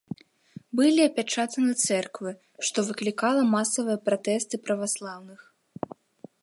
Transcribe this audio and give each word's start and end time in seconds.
Былі 0.77 1.01
апячатаны 1.09 1.73
цэрквы, 1.85 2.31
што 2.69 2.77
выклікала 2.89 3.41
масавыя 3.55 4.01
пратэсты 4.09 4.55
праваслаўных. 4.69 5.39